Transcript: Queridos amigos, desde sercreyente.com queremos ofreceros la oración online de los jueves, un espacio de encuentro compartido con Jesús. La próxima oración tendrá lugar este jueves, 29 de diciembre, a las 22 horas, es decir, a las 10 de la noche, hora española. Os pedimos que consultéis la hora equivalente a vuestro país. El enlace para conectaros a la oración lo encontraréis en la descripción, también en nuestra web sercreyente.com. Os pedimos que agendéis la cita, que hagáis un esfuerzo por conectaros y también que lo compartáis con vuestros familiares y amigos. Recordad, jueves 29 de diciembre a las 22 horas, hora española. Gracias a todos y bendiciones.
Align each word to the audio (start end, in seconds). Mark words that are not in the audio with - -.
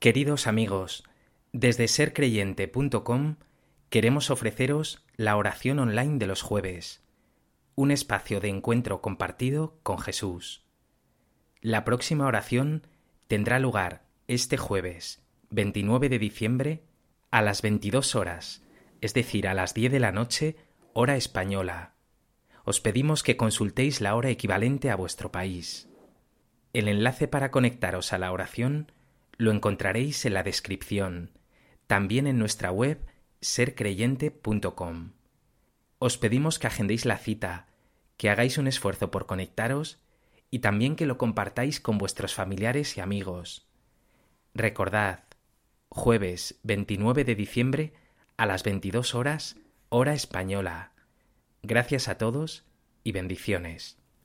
Queridos 0.00 0.46
amigos, 0.46 1.04
desde 1.52 1.86
sercreyente.com 1.86 3.36
queremos 3.90 4.30
ofreceros 4.30 5.04
la 5.16 5.36
oración 5.36 5.78
online 5.78 6.16
de 6.16 6.26
los 6.26 6.40
jueves, 6.40 7.02
un 7.74 7.90
espacio 7.90 8.40
de 8.40 8.48
encuentro 8.48 9.02
compartido 9.02 9.78
con 9.82 9.98
Jesús. 9.98 10.64
La 11.60 11.84
próxima 11.84 12.24
oración 12.24 12.86
tendrá 13.28 13.58
lugar 13.58 14.06
este 14.26 14.56
jueves, 14.56 15.22
29 15.50 16.08
de 16.08 16.18
diciembre, 16.18 16.82
a 17.30 17.42
las 17.42 17.60
22 17.60 18.14
horas, 18.14 18.62
es 19.02 19.12
decir, 19.12 19.46
a 19.46 19.52
las 19.52 19.74
10 19.74 19.92
de 19.92 20.00
la 20.00 20.12
noche, 20.12 20.56
hora 20.94 21.18
española. 21.18 21.92
Os 22.64 22.80
pedimos 22.80 23.22
que 23.22 23.36
consultéis 23.36 24.00
la 24.00 24.14
hora 24.14 24.30
equivalente 24.30 24.88
a 24.90 24.96
vuestro 24.96 25.30
país. 25.30 25.90
El 26.72 26.88
enlace 26.88 27.28
para 27.28 27.50
conectaros 27.50 28.14
a 28.14 28.18
la 28.18 28.32
oración 28.32 28.92
lo 29.40 29.52
encontraréis 29.52 30.26
en 30.26 30.34
la 30.34 30.42
descripción, 30.42 31.30
también 31.86 32.26
en 32.26 32.38
nuestra 32.38 32.70
web 32.70 33.00
sercreyente.com. 33.40 35.12
Os 35.98 36.18
pedimos 36.18 36.58
que 36.58 36.66
agendéis 36.66 37.06
la 37.06 37.16
cita, 37.16 37.66
que 38.18 38.28
hagáis 38.28 38.58
un 38.58 38.66
esfuerzo 38.66 39.10
por 39.10 39.24
conectaros 39.24 39.98
y 40.50 40.58
también 40.58 40.94
que 40.94 41.06
lo 41.06 41.16
compartáis 41.16 41.80
con 41.80 41.96
vuestros 41.96 42.34
familiares 42.34 42.98
y 42.98 43.00
amigos. 43.00 43.66
Recordad, 44.52 45.24
jueves 45.88 46.60
29 46.62 47.24
de 47.24 47.34
diciembre 47.34 47.94
a 48.36 48.44
las 48.44 48.62
22 48.62 49.14
horas, 49.14 49.56
hora 49.88 50.12
española. 50.12 50.92
Gracias 51.62 52.08
a 52.08 52.18
todos 52.18 52.66
y 53.04 53.12
bendiciones. 53.12 53.99